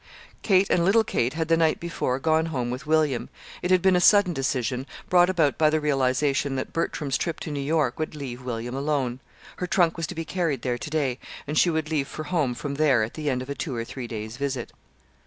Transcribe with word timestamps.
Kate 0.41 0.67
and 0.71 0.83
little 0.83 1.03
Kate 1.03 1.33
had, 1.33 1.47
the 1.47 1.55
night 1.55 1.79
before, 1.79 2.17
gone 2.17 2.47
home 2.47 2.71
with 2.71 2.87
William. 2.87 3.29
It 3.61 3.69
had 3.69 3.83
been 3.83 3.95
a 3.95 4.01
sudden 4.01 4.33
decision, 4.33 4.87
brought 5.11 5.29
about 5.29 5.59
by 5.59 5.69
the 5.69 5.79
realization 5.79 6.55
that 6.55 6.73
Bertram's 6.73 7.19
trip 7.19 7.39
to 7.41 7.51
New 7.51 7.59
York 7.61 7.99
would 7.99 8.15
leave 8.15 8.41
William 8.43 8.73
alone. 8.73 9.19
Her 9.57 9.67
trunk 9.67 9.97
was 9.97 10.07
to 10.07 10.15
be 10.15 10.25
carried 10.25 10.63
there 10.63 10.79
to 10.79 10.89
day, 10.89 11.19
and 11.45 11.55
she 11.55 11.69
would 11.69 11.91
leave 11.91 12.07
for 12.07 12.23
home 12.23 12.55
from 12.55 12.73
there, 12.73 13.03
at 13.03 13.13
the 13.13 13.29
end 13.29 13.43
of 13.43 13.49
a 13.51 13.53
two 13.53 13.75
or 13.75 13.85
three 13.85 14.07
days' 14.07 14.37
visit. 14.37 14.73